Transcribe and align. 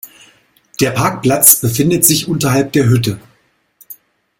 Der 0.79 0.89
Parkplatz 0.89 1.57
befindet 1.61 2.03
sich 2.05 2.27
unterhalb 2.27 2.73
der 2.73 2.89
Hütte. 2.89 3.19